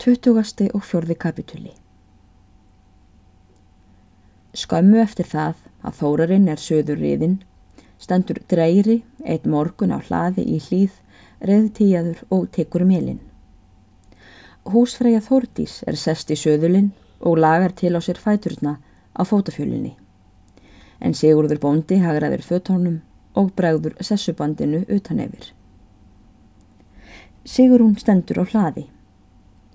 20. 0.00 0.70
og 0.74 0.84
4. 0.84 1.14
kapituli 1.14 1.70
Skömmu 4.56 4.96
eftir 5.02 5.26
það 5.28 5.58
að 5.84 5.96
þórarinn 5.98 6.46
er 6.48 6.60
söður 6.62 7.02
riðin, 7.02 7.34
stendur 8.00 8.38
dreiri 8.48 8.94
eitt 9.28 9.44
morgun 9.44 9.92
á 9.92 10.00
hlaði 10.00 10.46
í 10.54 10.56
hlýð, 10.56 10.94
reðtíjaður 11.44 12.22
og 12.32 12.46
tekur 12.56 12.86
melin. 12.88 13.18
Húsfreyja 14.72 15.20
Þórdís 15.26 15.74
er 15.84 15.98
sest 16.00 16.32
í 16.32 16.38
söðulinn 16.40 16.94
og 17.20 17.36
lagar 17.44 17.74
til 17.76 17.92
á 17.92 18.00
sér 18.00 18.16
fæturna 18.22 18.78
á 19.12 19.22
fótafjölinni. 19.28 19.98
En 21.00 21.12
Sigurður 21.12 21.60
bóndi 21.60 21.98
hagraður 22.00 22.46
fötónum 22.46 22.96
og 23.34 23.52
bregður 23.52 24.00
sessubandinu 24.00 24.80
utan 24.88 25.20
yfir. 25.26 25.52
Sigurún 27.44 28.00
stendur 28.00 28.40
á 28.40 28.48
hlaði. 28.48 28.86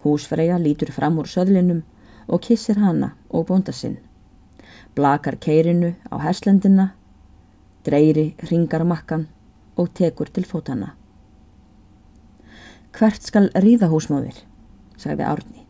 Húsfreyja 0.05 0.59
lítur 0.61 0.91
fram 0.93 1.17
úr 1.17 1.25
söðlinum 1.25 1.81
og 2.29 2.43
kissir 2.45 2.77
hana 2.77 3.15
og 3.29 3.47
bónda 3.49 3.73
sinn. 3.73 3.97
Blakar 4.95 5.39
keirinu 5.41 5.95
á 6.13 6.15
herslendina, 6.21 6.91
dreyri 7.85 8.35
ringar 8.49 8.85
makkan 8.85 9.25
og 9.75 9.89
tekur 9.97 10.29
til 10.29 10.45
fótana. 10.45 10.93
Hvert 12.95 13.25
skal 13.25 13.49
ríða 13.59 13.89
húsmáðir, 13.91 14.37
sagði 14.95 15.25
Árni. 15.27 15.65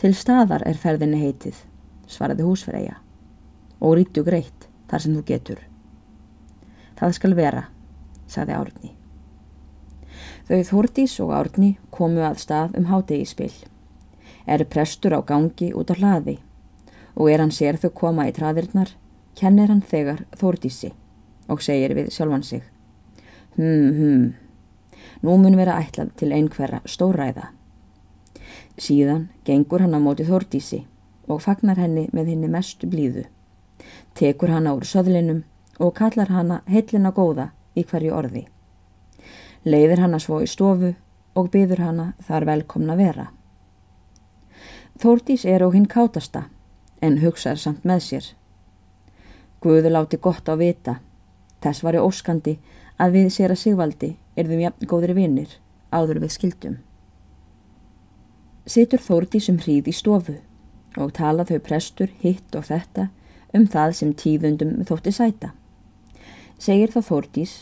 Til 0.00 0.14
staðar 0.16 0.62
er 0.64 0.78
ferðinni 0.80 1.18
heitið, 1.20 1.58
svaraði 2.08 2.46
húsfreyja, 2.46 2.94
og 3.82 3.98
rítu 3.98 4.24
greitt 4.24 4.70
þar 4.88 5.04
sem 5.04 5.18
þú 5.18 5.26
getur. 5.34 5.60
Það 6.96 7.18
skal 7.18 7.36
vera, 7.36 7.66
sagði 8.30 8.56
Árni. 8.56 8.94
Þau 10.50 10.64
Þórdís 10.66 11.12
og 11.22 11.28
Árni 11.30 11.68
komu 11.94 12.24
að 12.26 12.40
stað 12.42 12.72
um 12.80 12.88
hátegispill. 12.88 13.52
Er 14.50 14.64
prestur 14.66 15.14
á 15.14 15.22
gangi 15.22 15.68
út 15.78 15.92
á 15.94 15.94
hlaði 15.94 16.40
og 17.14 17.30
er 17.30 17.38
hann 17.38 17.54
sér 17.54 17.78
þau 17.78 17.92
koma 17.94 18.26
í 18.26 18.32
traðirnar, 18.34 18.90
kennir 19.38 19.70
hann 19.70 19.84
þegar 19.92 20.24
Þórdísi 20.42 20.90
og 21.46 21.62
segir 21.62 21.94
við 21.94 22.10
sjálfan 22.10 22.42
sig. 22.42 22.66
Hm, 23.54 23.94
hm, 23.94 24.26
nú 25.22 25.38
mun 25.38 25.58
vera 25.62 25.78
ætlað 25.78 26.16
til 26.18 26.34
einhverja 26.34 26.82
stóræða. 26.82 27.52
Síðan 28.74 29.28
gengur 29.46 29.86
hann 29.86 29.94
á 29.94 30.02
móti 30.02 30.26
Þórdísi 30.26 30.82
og 31.30 31.44
fagnar 31.46 31.78
henni 31.78 32.08
með 32.10 32.34
henni 32.34 32.50
mestu 32.50 32.90
blíðu. 32.90 33.28
Tekur 34.18 34.50
hanna 34.50 34.74
úr 34.74 34.82
söðlinum 34.82 35.44
og 35.78 35.94
kallar 35.94 36.34
hanna 36.34 36.64
heillina 36.66 37.14
góða 37.14 37.52
í 37.78 37.86
hverju 37.86 38.18
orði 38.18 38.50
leiðir 39.64 40.00
hana 40.00 40.18
svo 40.22 40.40
í 40.40 40.48
stofu 40.48 40.94
og 41.36 41.50
byður 41.52 41.84
hana 41.84 42.06
þar 42.26 42.46
velkomna 42.48 42.96
vera. 42.96 43.30
Þórtís 45.00 45.46
er 45.48 45.64
á 45.64 45.68
hinn 45.72 45.88
kátasta 45.88 46.46
en 47.00 47.20
hugsaður 47.22 47.62
samt 47.62 47.86
með 47.88 48.02
sér. 48.06 48.26
Guður 49.60 49.92
láti 49.92 50.16
gott 50.20 50.48
á 50.48 50.56
vita, 50.56 51.00
þess 51.60 51.84
var 51.84 51.96
ég 51.96 52.04
óskandi 52.04 52.58
að 53.00 53.16
við 53.16 53.32
sér 53.32 53.54
að 53.54 53.62
Sigvaldi 53.62 54.10
erðum 54.36 54.64
jafn 54.64 54.88
góðri 54.88 55.16
vinnir 55.16 55.56
áður 55.92 56.20
við 56.24 56.34
skildum. 56.36 56.76
Situr 58.66 59.00
Þórtís 59.00 59.48
um 59.52 59.58
hríð 59.60 59.88
í 59.90 59.96
stofu 59.96 60.36
og 61.00 61.12
tala 61.16 61.46
þau 61.48 61.58
prestur 61.64 62.12
hitt 62.20 62.54
og 62.56 62.68
þetta 62.68 63.08
um 63.56 63.66
það 63.66 63.96
sem 63.98 64.12
tíðundum 64.14 64.76
þótti 64.88 65.12
sæta. 65.14 65.52
Segir 66.60 66.92
þá 66.92 67.00
Þórtís 67.08 67.54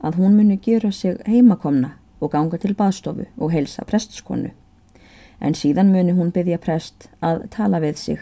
að 0.00 0.16
hún 0.20 0.36
muni 0.36 0.56
gera 0.56 0.92
sig 0.92 1.18
heimakomna 1.26 1.94
og 2.20 2.32
ganga 2.32 2.58
til 2.58 2.74
baðstofu 2.74 3.26
og 3.38 3.52
heilsa 3.52 3.84
prestskonu. 3.84 4.50
En 5.40 5.54
síðan 5.56 5.92
muni 5.92 6.12
hún 6.12 6.32
byggja 6.32 6.58
prest 6.60 7.08
að 7.20 7.46
tala 7.50 7.80
við 7.80 7.96
sig 7.96 8.18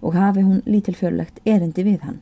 og 0.00 0.14
hafi 0.14 0.44
hún 0.44 0.62
lítilfjörlegt 0.66 1.40
erindi 1.44 1.84
við 1.84 2.00
hann. 2.06 2.20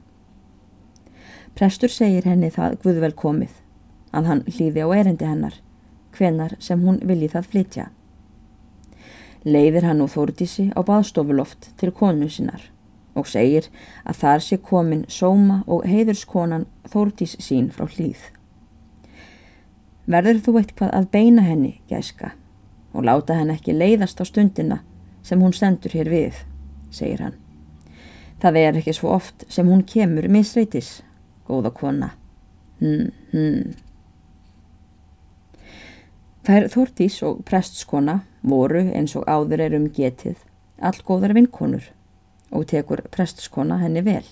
Prestur 1.54 1.90
segir 1.90 2.26
henni 2.26 2.50
það 2.50 2.80
guðvel 2.82 3.12
komið, 3.14 3.50
að 4.10 4.30
hann 4.30 4.42
hlýði 4.48 4.82
á 4.82 4.88
erindi 4.94 5.26
hennar, 5.28 5.58
hvenar 6.16 6.56
sem 6.58 6.82
hún 6.82 6.98
vilji 7.06 7.30
það 7.30 7.50
flytja. 7.50 7.88
Leiðir 9.44 9.86
hann 9.86 10.00
og 10.02 10.10
þórdísi 10.14 10.70
á 10.74 10.80
baðstofuloft 10.82 11.74
til 11.78 11.92
konu 11.92 12.30
sinnar 12.30 12.70
og 13.14 13.28
segir 13.30 13.68
að 14.02 14.18
þar 14.22 14.40
sé 14.42 14.56
komin 14.58 15.04
sóma 15.06 15.60
og 15.70 15.84
heiðurskonan 15.86 16.66
þórdís 16.90 17.36
sín 17.38 17.68
frá 17.70 17.86
hlýð. 17.86 18.18
Verður 20.04 20.40
þú 20.44 20.56
eitthvað 20.60 20.90
að 20.98 21.06
beina 21.14 21.44
henni, 21.46 21.78
gæska, 21.88 22.34
og 22.92 23.06
láta 23.08 23.38
henn 23.38 23.52
ekki 23.54 23.72
leiðast 23.72 24.20
á 24.20 24.24
stundina 24.28 24.82
sem 25.24 25.40
hún 25.40 25.54
sendur 25.56 25.94
hér 25.96 26.10
við, 26.12 26.42
segir 26.92 27.24
hann. 27.24 27.38
Það 28.42 28.58
er 28.60 28.78
ekki 28.80 28.92
svo 28.92 29.14
oft 29.14 29.46
sem 29.48 29.68
hún 29.70 29.86
kemur 29.88 30.28
misreitis, 30.28 30.98
góða 31.48 31.72
kona. 31.72 32.10
Hmm, 32.82 33.08
hmm. 33.32 33.72
Þær 36.44 36.68
Þórtís 36.68 37.22
og 37.24 37.40
prestskona 37.48 38.18
voru 38.44 38.82
eins 38.92 39.14
og 39.16 39.24
áður 39.24 39.62
er 39.64 39.76
um 39.78 39.86
getið 39.88 40.36
all 40.84 40.98
góðar 41.06 41.32
vinkonur 41.32 41.86
og 42.52 42.66
tekur 42.68 43.00
prestskona 43.14 43.78
henni 43.80 44.02
vel. 44.04 44.24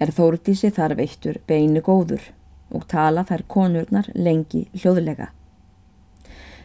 Er 0.00 0.14
Þórtísi 0.16 0.70
þar 0.72 0.96
veittur 0.96 1.42
beinu 1.44 1.82
góður 1.84 2.22
og 2.70 2.86
tala 2.90 3.24
þær 3.26 3.44
konurnar 3.48 4.10
lengi 4.14 4.66
hljóðlega. 4.74 5.30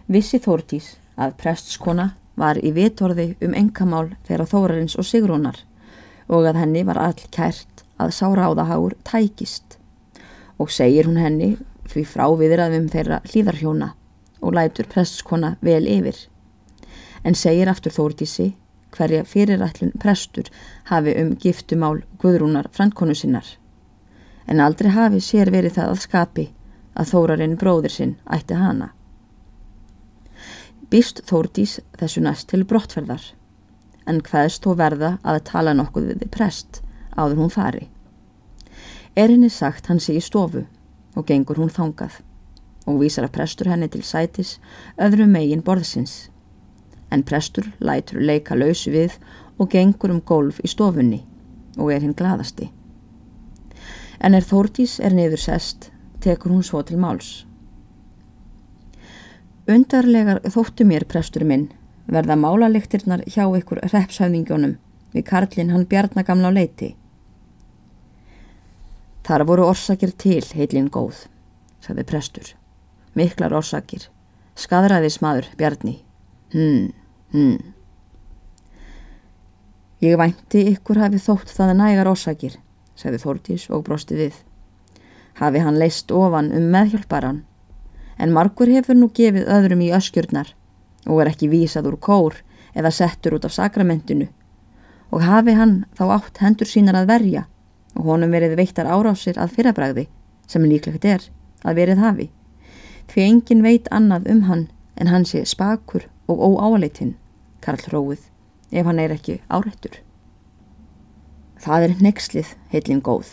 Vissi 0.07 0.39
Þórtís 0.39 0.95
að 1.17 1.35
prestskona 1.39 2.11
var 2.35 2.59
í 2.59 2.71
vitorði 2.75 3.31
um 3.45 3.55
engamál 3.57 4.11
þeirra 4.27 4.45
Þórarins 4.51 4.97
og 4.99 5.07
Sigrónar 5.07 5.61
og 6.27 6.45
að 6.49 6.59
henni 6.61 6.83
var 6.85 6.99
all 7.01 7.27
kært 7.31 7.85
að 8.01 8.13
sáráðaháur 8.17 8.97
tækist 9.07 9.77
og 10.59 10.71
segir 10.71 11.07
hún 11.09 11.21
henni 11.21 11.55
því 11.89 12.03
frá 12.09 12.25
viðraðum 12.37 12.89
þeirra 12.91 13.21
hlýðarhjóna 13.29 13.91
og 14.41 14.55
lætur 14.55 14.89
prestskona 14.91 15.55
vel 15.65 15.85
yfir. 15.89 16.17
En 17.25 17.37
segir 17.37 17.69
aftur 17.71 17.93
Þórtísi 17.95 18.51
hverja 18.95 19.25
fyrirætlun 19.27 19.95
prestur 19.99 20.51
hafi 20.91 21.15
um 21.21 21.35
giftumál 21.41 22.03
Guðrúnar 22.21 22.69
frankonu 22.71 23.15
sinnar 23.15 23.47
en 24.47 24.61
aldrei 24.61 24.91
hafi 24.93 25.21
sér 25.23 25.51
verið 25.53 25.77
það 25.79 25.93
að 25.93 26.03
skapi 26.03 26.45
að 26.95 27.09
þórarinn 27.11 27.57
bróðir 27.59 27.93
sinn 27.93 28.13
ætti 28.31 28.57
hana. 28.59 28.91
Býst 30.89 31.23
Þórdís 31.27 31.79
þessu 31.97 32.21
næst 32.21 32.51
til 32.51 32.63
brottferðar, 32.69 33.23
en 34.05 34.21
hvaðst 34.21 34.63
þó 34.63 34.75
verða 34.77 35.11
að 35.25 35.41
tala 35.49 35.73
nokkuð 35.73 36.13
við 36.13 36.29
prest 36.31 36.81
áður 37.17 37.41
hún 37.41 37.51
fari. 37.53 37.89
Er 39.15 39.31
henni 39.31 39.49
sagt 39.49 39.89
hann 39.89 39.99
sé 40.03 40.15
í 40.19 40.23
stofu 40.23 40.65
og 41.15 41.27
gengur 41.27 41.59
hún 41.59 41.73
þangað 41.73 42.21
og 42.85 43.01
vísar 43.01 43.25
að 43.25 43.35
prestur 43.39 43.71
henni 43.71 43.89
til 43.89 44.03
sætis 44.05 44.57
öðru 45.01 45.25
megin 45.31 45.65
borðsins. 45.65 46.29
En 47.09 47.23
prestur 47.23 47.71
lætur 47.79 48.21
leika 48.21 48.55
lausu 48.55 48.93
við 48.93 49.17
og 49.57 49.71
gengur 49.71 50.13
um 50.13 50.21
golf 50.21 50.59
í 50.61 50.69
stofunni 50.69 51.23
og 51.79 51.93
er 51.95 52.03
hinn 52.03 52.17
gladasti 52.17 52.69
en 54.19 54.37
er 54.37 54.45
Þórtís 54.45 54.99
er 54.99 55.13
niður 55.15 55.41
sest, 55.41 55.91
tekur 56.21 56.55
hún 56.55 56.63
svo 56.63 56.81
til 56.83 56.97
máls. 57.01 57.45
Undarlegar 59.67 60.43
þóttu 60.45 60.85
mér, 60.85 61.07
prestur 61.09 61.45
minn, 61.45 61.71
verða 62.05 62.37
málaliktirnar 62.37 63.23
hjá 63.25 63.47
ykkur 63.47 63.81
repshæfningjónum 63.89 64.77
við 65.15 65.25
Karlinn 65.29 65.71
hann 65.71 65.87
bjarnagamla 65.89 66.51
á 66.51 66.57
leiti. 66.57 66.91
Þar 69.25 69.45
voru 69.49 69.69
orsakir 69.71 70.11
til, 70.13 70.43
heilin 70.53 70.91
góð, 70.91 71.23
sagði 71.81 72.05
prestur. 72.05 72.51
Miklar 73.15 73.55
orsakir. 73.55 74.09
Skadraðis 74.59 75.21
maður, 75.23 75.47
bjarni. 75.57 75.95
Hm, 76.53 76.91
hm. 77.33 77.55
Ég 80.03 80.19
vænti 80.19 80.61
ykkur 80.75 80.99
hafi 81.01 81.21
þótt 81.23 81.49
það 81.55 81.73
nægar 81.79 82.11
orsakir, 82.11 82.59
sagði 82.95 83.21
Þórtís 83.23 83.69
og 83.69 83.83
brosti 83.87 84.17
við. 84.19 84.37
Hafi 85.39 85.61
hann 85.63 85.79
leist 85.79 86.11
ofan 86.11 86.51
um 86.55 86.69
meðhjálparan, 86.71 87.43
en 88.17 88.33
margur 88.33 88.71
hefur 88.71 88.95
nú 88.95 89.09
gefið 89.13 89.49
öðrum 89.51 89.83
í 89.83 89.91
öskjurnar 89.95 90.53
og 91.05 91.21
er 91.21 91.31
ekki 91.33 91.51
vísað 91.51 91.89
úr 91.91 91.97
kór 91.99 92.37
eða 92.75 92.91
settur 92.91 93.35
út 93.37 93.47
af 93.47 93.55
sakramentinu 93.55 94.29
og 95.11 95.23
hafi 95.23 95.55
hann 95.55 95.83
þá 95.97 96.05
átt 96.17 96.41
hendur 96.43 96.69
sínar 96.69 96.97
að 96.99 97.11
verja 97.11 97.43
og 97.95 98.07
honum 98.09 98.33
verið 98.35 98.57
veittar 98.59 98.89
árásir 98.89 99.37
að 99.39 99.53
fyrrabræði 99.57 100.07
sem 100.47 100.65
líklegt 100.67 101.05
er 101.05 101.27
að 101.63 101.81
verið 101.81 102.01
hafi 102.03 102.29
því 103.11 103.27
engin 103.27 103.63
veit 103.65 103.91
annað 103.91 104.31
um 104.33 104.41
hann 104.49 104.65
en 104.95 105.11
hann 105.11 105.27
sé 105.27 105.43
spakur 105.45 106.07
og 106.31 106.41
óáleitinn 106.41 107.15
Karl 107.61 107.85
Róið 107.91 108.27
ef 108.71 108.85
hann 108.85 108.99
er 108.99 109.13
ekki 109.15 109.39
árættur. 109.49 110.04
Það 111.65 111.83
er 111.87 111.93
neykslið, 112.05 112.49
heilin 112.69 112.99
góð, 113.01 113.31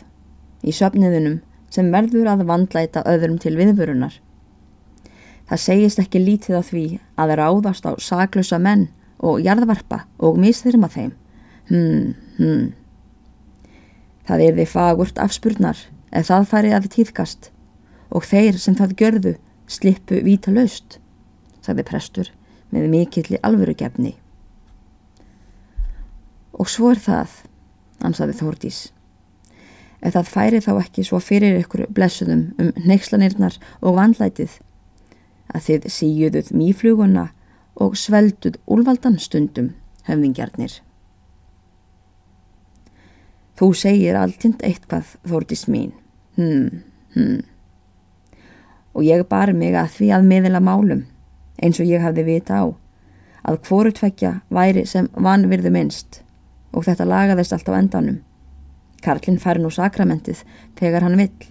í 0.65 0.73
söfniðunum 0.73 1.43
sem 1.73 1.91
verður 1.93 2.31
að 2.33 2.47
vandlæta 2.49 3.03
öðrum 3.09 3.37
til 3.43 3.59
viðvörunar. 3.59 4.15
Það 5.51 5.61
segist 5.61 6.01
ekki 6.01 6.23
lítið 6.23 6.57
á 6.57 6.63
því 6.65 6.85
að 7.21 7.35
ráðast 7.43 7.85
á 7.85 7.93
saklösa 8.01 8.57
menn 8.57 8.87
og 9.21 9.43
jarðvarpa 9.45 10.07
og 10.17 10.41
misþyrma 10.41 10.89
þeim. 10.95 11.13
Hmm, 11.69 12.15
hmm. 12.39 12.73
Það 14.25 14.47
er 14.47 14.57
því 14.57 14.69
fagurt 14.71 15.21
afspurnar 15.21 15.85
ef 16.09 16.31
það 16.31 16.49
færi 16.55 16.73
að 16.73 16.89
tíðkast 16.97 17.53
og 18.09 18.25
þeir 18.25 18.57
sem 18.57 18.81
það 18.81 18.97
görðu 19.05 19.37
slippu 19.69 20.25
víta 20.25 20.57
laust, 20.57 21.03
sagði 21.61 21.85
prestur 21.89 22.33
með 22.73 22.89
mikill 22.97 23.29
í 23.29 23.41
alvörugefni. 23.45 24.17
Og 26.57 26.69
svo 26.73 26.93
er 26.93 27.01
það, 27.01 27.43
ansaði 28.05 28.37
Þórdís. 28.39 28.81
Ef 30.03 30.17
það 30.17 30.31
færi 30.35 30.61
þá 30.65 30.73
ekki 30.81 31.05
svo 31.07 31.21
fyrir 31.23 31.61
ykkur 31.61 31.87
blessuðum 31.95 32.49
um 32.59 32.73
neykslanirnar 32.89 33.59
og 33.81 33.99
vandlætið 34.01 34.59
að 35.53 35.69
þið 35.69 35.87
síjuðuð 35.97 36.51
mýfluguna 36.57 37.29
og 37.83 37.95
svelduð 37.99 38.59
úlvaldan 38.67 39.19
stundum 39.23 39.73
höfðingjarnir. 40.09 40.81
Þú 43.59 43.69
segir 43.79 44.19
alltind 44.19 44.65
eitthvað 44.67 45.15
Þórdís 45.29 45.69
mín. 45.71 45.93
Hmm, 46.37 46.83
hmm. 47.15 47.43
Og 48.97 49.07
ég 49.07 49.23
bar 49.29 49.53
mig 49.55 49.77
að 49.79 49.95
því 49.99 50.13
að 50.17 50.29
miðla 50.29 50.61
málum 50.65 51.07
eins 51.63 51.79
og 51.81 51.87
ég 51.87 52.03
hafði 52.03 52.27
vita 52.27 52.59
á 52.59 52.65
að 53.49 53.61
hvorutvekja 53.67 54.33
væri 54.53 54.85
sem 54.89 55.09
vanvirðu 55.15 55.73
minnst 55.75 56.23
og 56.73 56.87
þetta 56.87 57.09
lagaðist 57.09 57.55
allt 57.55 57.69
á 57.69 57.79
endanum. 57.79 58.21
Karlinn 59.03 59.41
fær 59.43 59.61
nú 59.61 59.71
sakramentið 59.73 60.45
þegar 60.79 61.07
hann 61.07 61.19
vill 61.19 61.51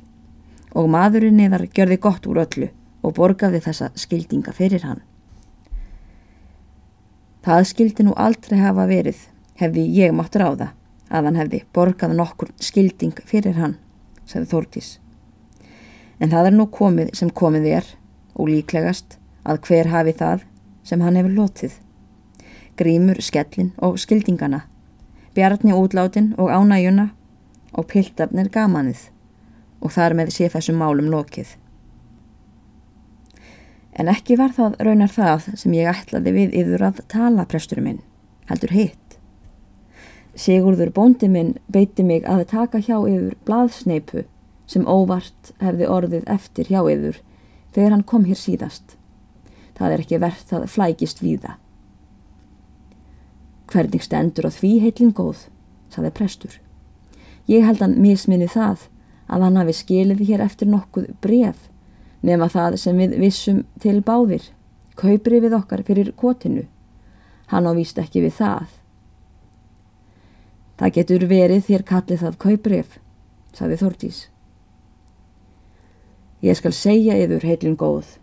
og 0.72 0.88
maðurinn 0.92 1.38
niðar 1.38 1.68
gjörði 1.68 1.98
gott 2.00 2.28
úr 2.32 2.42
öllu 2.46 2.70
og 3.04 3.16
borgaði 3.18 3.60
þessa 3.66 3.90
skildinga 3.98 4.54
fyrir 4.56 4.86
hann. 4.88 5.02
Það 7.42 7.68
skildi 7.72 8.06
nú 8.06 8.14
aldrei 8.16 8.60
hafa 8.62 8.86
verið 8.88 9.26
hefði 9.60 9.86
ég 9.98 10.14
máttur 10.16 10.46
á 10.46 10.52
það 10.54 10.68
að 11.12 11.28
hann 11.28 11.40
hefði 11.42 11.62
borgað 11.76 12.14
nokkur 12.16 12.52
skilding 12.62 13.18
fyrir 13.28 13.58
hann, 13.58 13.76
sagði 14.26 14.52
Þórtís. 14.54 14.92
En 16.22 16.32
það 16.32 16.52
er 16.52 16.56
nú 16.56 16.68
komið 16.72 17.16
sem 17.18 17.32
komið 17.34 17.68
er 17.82 17.88
og 18.38 18.52
líklegast 18.54 19.18
að 19.44 19.64
hver 19.68 19.90
hafi 19.92 20.14
það 20.16 20.46
sem 20.88 21.02
hann 21.02 21.18
hefur 21.20 21.36
lotið. 21.36 21.74
Grímur, 22.78 23.20
skellin 23.20 23.74
og 23.82 23.98
skildingana 24.00 24.64
Bjarni 25.36 25.72
útlátin 25.72 26.34
og 26.38 26.52
ánægjuna 26.52 27.10
og 27.72 27.88
piltarnir 27.88 28.50
gamanið 28.52 29.08
og 29.82 29.94
þar 29.96 30.16
með 30.20 30.34
sé 30.36 30.50
þessum 30.52 30.82
málum 30.82 31.08
lokið. 31.14 31.54
En 33.96 34.12
ekki 34.12 34.36
var 34.40 34.52
það 34.56 34.76
raunar 34.88 35.12
það 35.12 35.48
sem 35.62 35.78
ég 35.78 35.88
ætlaði 35.92 36.36
við 36.36 36.58
yfir 36.62 36.84
að 36.88 37.02
tala 37.12 37.48
presturinn 37.48 37.88
minn, 37.88 38.04
heldur 38.52 38.76
hitt. 38.76 39.18
Sigurður 40.36 40.94
bóndi 40.96 41.28
minn 41.32 41.56
beiti 41.72 42.04
mig 42.04 42.28
að 42.28 42.46
taka 42.52 42.80
hjá 42.84 42.98
yfir 43.00 43.36
blaðsneipu 43.48 44.26
sem 44.68 44.88
óvart 44.88 45.52
hefði 45.64 45.90
orðið 45.92 46.30
eftir 46.32 46.72
hjá 46.72 46.82
yfir 46.84 47.20
þegar 47.76 47.96
hann 47.96 48.08
kom 48.08 48.28
hér 48.28 48.40
síðast. 48.40 48.96
Það 49.80 49.96
er 49.96 50.06
ekki 50.06 50.22
verðt 50.24 50.56
að 50.56 50.72
flækist 50.72 51.24
við 51.24 51.44
það. 51.48 51.60
Hvernig 53.72 54.04
stendur 54.04 54.48
á 54.48 54.52
því 54.52 54.72
heitlinn 54.84 55.14
góð, 55.16 55.46
saði 55.92 56.12
prestur. 56.12 56.58
Ég 57.48 57.64
held 57.66 57.80
hann 57.84 58.00
misminni 58.02 58.50
það 58.52 58.88
að 59.32 59.46
hann 59.48 59.60
hafi 59.60 59.76
skilið 59.76 60.26
hér 60.28 60.44
eftir 60.44 60.70
nokkuð 60.72 61.08
bref 61.24 61.70
nema 62.22 62.50
það 62.52 62.78
sem 62.82 63.00
við 63.00 63.16
vissum 63.22 63.64
til 63.82 64.02
báðir, 64.06 64.44
kaupri 65.00 65.40
við 65.42 65.56
okkar 65.58 65.84
fyrir 65.88 66.12
kotinu. 66.18 66.68
Hann 67.52 67.68
ávist 67.68 68.00
ekki 68.00 68.24
við 68.26 68.38
það. 68.38 68.68
Það 70.78 70.94
getur 70.98 71.26
verið 71.30 71.66
þér 71.68 71.86
kallið 71.88 72.22
það 72.26 72.38
kauprif, 72.42 72.94
saði 73.54 73.80
Þortís. 73.82 74.20
Ég 76.42 76.58
skal 76.58 76.74
segja 76.74 77.18
yfir 77.22 77.46
heilin 77.46 77.78
góð. 77.78 78.18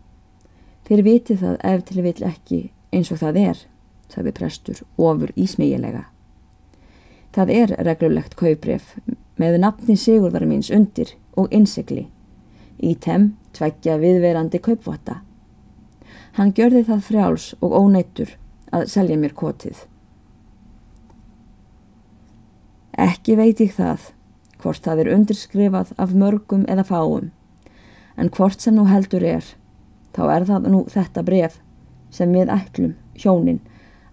Þér 0.89 1.05
viti 1.07 1.37
það 1.39 1.59
ef 1.69 1.85
til 1.87 2.03
vill 2.03 2.23
ekki 2.27 2.61
eins 2.91 3.13
og 3.15 3.21
það 3.21 3.43
er 3.45 3.61
sagði 4.13 4.35
prestur 4.37 4.83
ofur 4.97 5.33
ísmígilega. 5.37 6.07
Það 7.33 7.53
er 7.55 7.75
reglulegt 7.87 8.37
kaupref 8.39 8.95
með 9.39 9.61
nafni 9.63 9.97
Sigurðar 9.97 10.47
míns 10.49 10.71
undir 10.75 11.15
og 11.39 11.53
innsikli. 11.55 12.09
Í 12.79 12.95
tem 12.95 13.35
tveggja 13.55 13.99
viðverandi 14.01 14.61
kaupvotta. 14.63 15.21
Hann 16.39 16.55
gjörði 16.55 16.85
það 16.89 17.07
frjáls 17.07 17.47
og 17.61 17.75
óneittur 17.75 18.35
að 18.75 18.89
selja 18.93 19.19
mér 19.19 19.35
kotið. 19.37 19.85
Ekki 22.99 23.37
veit 23.39 23.61
ég 23.63 23.75
það, 23.77 24.11
hvort 24.59 24.83
það 24.83 25.05
er 25.05 25.13
undirskrifað 25.15 25.93
af 26.03 26.15
mörgum 26.19 26.65
eða 26.71 26.85
fáum, 26.87 27.31
en 28.19 28.31
hvort 28.35 28.63
sem 28.63 28.75
nú 28.75 28.89
heldur 28.91 29.23
er, 29.23 29.45
þá 30.15 30.23
er 30.35 30.47
það 30.49 30.71
nú 30.75 30.81
þetta 30.91 31.23
bref 31.23 31.61
sem 32.11 32.33
við 32.35 32.51
ætlum, 32.51 32.97
hjónin, 33.15 33.61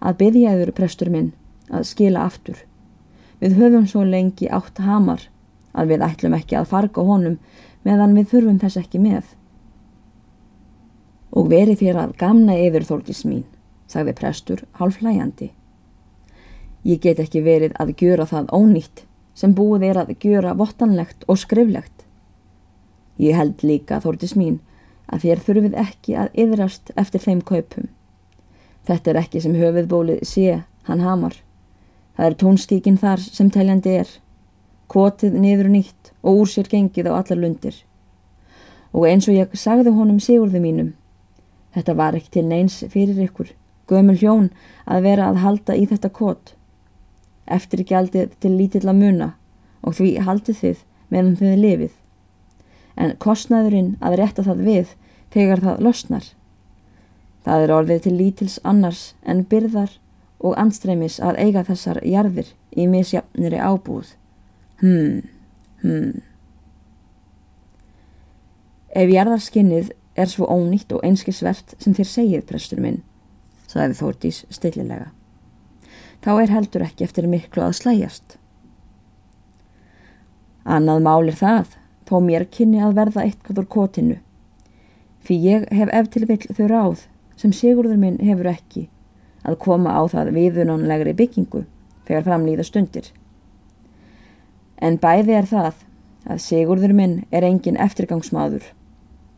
að 0.00 0.18
byggja 0.22 0.54
yfir 0.56 0.72
prestur 0.76 1.10
minn 1.12 1.32
að 1.70 1.88
skila 1.90 2.26
aftur. 2.26 2.58
Við 3.40 3.56
höfum 3.60 3.86
svo 3.88 4.04
lengi 4.06 4.48
átt 4.48 4.78
hamar 4.80 5.26
að 5.76 5.92
við 5.92 6.04
ætlum 6.06 6.36
ekki 6.36 6.56
að 6.56 6.70
farga 6.72 7.04
honum 7.04 7.36
meðan 7.84 8.16
við 8.16 8.30
þurfum 8.32 8.60
þess 8.62 8.80
ekki 8.80 9.02
með. 9.02 9.24
Og 11.36 11.50
veri 11.52 11.76
þér 11.76 12.00
að 12.04 12.16
gamna 12.20 12.56
yfir 12.56 12.86
þólkis 12.88 13.24
mín, 13.28 13.44
sagði 13.86 14.16
prestur 14.16 14.64
hálf 14.80 15.02
hlæjandi. 15.02 15.50
Ég 16.86 17.02
get 17.02 17.20
ekki 17.20 17.42
verið 17.42 17.76
að 17.82 17.92
gjöra 17.98 18.26
það 18.30 18.52
ónýtt 18.54 19.04
sem 19.36 19.52
búið 19.52 19.90
er 19.90 20.00
að 20.00 20.14
gjöra 20.22 20.54
vottanlegt 20.56 21.26
og 21.28 21.40
skriflegt. 21.42 22.06
Ég 23.20 23.36
held 23.36 23.62
líka, 23.64 24.00
þórtis 24.00 24.36
mín, 24.36 24.60
að 25.12 25.26
þér 25.26 25.42
þurfið 25.44 25.76
ekki 25.82 26.16
að 26.16 26.40
yðrast 26.44 26.92
eftir 26.96 27.22
þeim 27.22 27.42
kaupum. 27.44 27.88
Þetta 28.86 29.10
er 29.10 29.18
ekki 29.22 29.42
sem 29.42 29.56
höfuðbólið 29.58 30.22
sé, 30.26 30.62
hann 30.86 31.02
hamar. 31.02 31.34
Það 32.16 32.28
er 32.28 32.36
tónskíkin 32.40 33.00
þar 33.00 33.22
sem 33.24 33.50
teljandi 33.52 33.96
er. 34.02 34.12
Kotið 34.86 35.34
niður 35.42 35.68
nýtt 35.72 36.12
og 36.22 36.42
úr 36.42 36.50
sér 36.50 36.70
gengið 36.70 37.10
á 37.10 37.18
allar 37.18 37.40
lundir. 37.42 37.80
Og 38.94 39.08
eins 39.10 39.26
og 39.28 39.34
ég 39.34 39.56
sagði 39.58 39.92
honum 39.92 40.20
sigurðu 40.22 40.62
mínum. 40.62 40.92
Þetta 41.74 41.96
var 41.98 42.16
ekki 42.16 42.38
til 42.38 42.46
neins 42.48 42.78
fyrir 42.88 43.18
ykkur, 43.26 43.50
gömul 43.90 44.16
hjón 44.16 44.46
að 44.86 45.02
vera 45.10 45.26
að 45.28 45.42
halda 45.42 45.76
í 45.76 45.84
þetta 45.90 46.12
kot. 46.14 46.54
Eftir 47.46 47.82
aldið 47.92 48.32
til 48.40 48.54
lítill 48.56 48.86
að 48.86 49.02
muna 49.02 49.28
og 49.82 49.98
því 49.98 50.14
haldið 50.24 50.62
þið 50.62 50.80
meðan 51.10 51.36
þið 51.42 51.58
lifið. 51.64 51.92
En 52.96 53.12
kostnaðurinn 53.20 53.92
að 54.00 54.18
rétta 54.22 54.46
það 54.46 54.64
við 54.70 54.96
þegar 55.34 55.62
það 55.66 55.84
losnar. 55.84 56.26
Það 57.46 57.62
er 57.62 57.70
orðið 57.70 58.00
til 58.02 58.16
lítils 58.18 58.56
annars 58.66 59.00
en 59.22 59.44
byrðar 59.46 59.92
og 60.42 60.56
anstreimis 60.58 61.20
að 61.22 61.38
eiga 61.44 61.62
þessar 61.68 62.00
jarðir 62.02 62.48
í 62.74 62.88
misjafniri 62.90 63.60
ábúð. 63.62 64.16
Hmm, 64.82 65.20
hmm. 65.84 66.24
Ef 68.96 69.14
jarðarskinnið 69.14 69.94
er 70.18 70.32
svo 70.32 70.48
ónýtt 70.50 70.90
og 70.96 71.06
einskisvert 71.06 71.76
sem 71.78 71.94
þér 71.94 72.10
segið, 72.10 72.44
prestur 72.50 72.82
minn, 72.82 73.02
sagði 73.70 74.00
Þórtís 74.00 74.42
stillilega, 74.50 75.10
þá 76.24 76.30
er 76.34 76.54
heldur 76.56 76.86
ekki 76.88 77.06
eftir 77.06 77.30
miklu 77.30 77.62
að 77.62 77.78
slæjast. 77.78 78.38
Annað 80.66 81.04
mál 81.06 81.28
er 81.30 81.36
það, 81.38 81.76
þó 82.08 82.16
mér 82.26 82.50
kynni 82.50 82.82
að 82.82 82.96
verða 82.98 83.26
eitthvað 83.28 83.62
úr 83.62 83.74
kotinu, 83.76 84.16
fyrir 85.22 85.52
ég 85.52 85.68
hef 85.76 85.92
eftir 85.94 86.26
vill 86.26 86.42
þau 86.50 86.66
ráð 86.72 87.12
sem 87.36 87.52
Sigurður 87.52 87.98
minn 88.00 88.20
hefur 88.24 88.48
ekki 88.50 88.86
að 89.46 89.58
koma 89.62 89.92
á 89.94 90.02
það 90.10 90.32
viðunanlegri 90.36 91.14
byggingu 91.16 91.64
þegar 92.08 92.26
framlýða 92.26 92.66
stundir. 92.66 93.10
En 94.82 94.98
bæði 95.00 95.36
er 95.36 95.48
það 95.48 95.84
að 96.26 96.42
Sigurður 96.42 96.94
minn 96.96 97.20
er 97.30 97.46
engin 97.46 97.78
eftirgangsmaður 97.80 98.72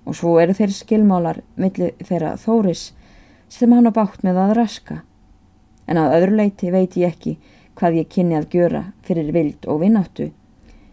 og 0.09 0.17
svo 0.17 0.39
eru 0.41 0.55
þeir 0.57 0.73
skilmálar 0.73 1.43
millir 1.61 1.93
þeirra 2.01 2.37
þóris 2.41 2.89
sem 3.53 3.73
hann 3.73 3.89
á 3.89 3.93
bátt 3.93 4.25
með 4.25 4.41
að 4.45 4.55
raska. 4.63 5.03
En 5.89 6.01
að 6.01 6.15
öðru 6.19 6.41
leiti 6.41 6.73
veit 6.73 6.97
ég 6.97 7.13
ekki 7.13 7.37
hvað 7.79 8.01
ég 8.01 8.11
kynni 8.13 8.37
að 8.39 8.49
gjöra 8.55 8.83
fyrir 9.07 9.33
vild 9.33 9.69
og 9.69 9.83
vinnáttu 9.85 10.31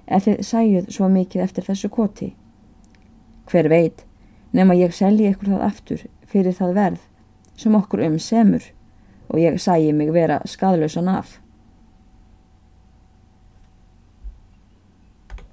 ef 0.05 0.27
þið 0.27 0.43
sæjuð 0.45 0.91
svo 0.93 1.09
mikið 1.09 1.45
eftir 1.45 1.65
þessu 1.65 1.89
koti. 1.89 2.33
Hver 3.49 3.69
veit, 3.69 4.03
nema 4.53 4.77
ég 4.77 4.93
selji 4.93 5.31
ykkur 5.31 5.55
það 5.55 5.65
aftur 5.65 6.05
fyrir 6.27 6.55
það 6.57 6.73
verð 6.75 7.03
sem 7.55 7.75
okkur 7.75 8.03
um 8.05 8.19
semur 8.19 8.63
og 9.29 9.39
ég 9.39 9.57
sæi 9.61 9.93
mig 9.93 10.11
vera 10.13 10.41
skadlausan 10.45 11.09
af. 11.09 11.39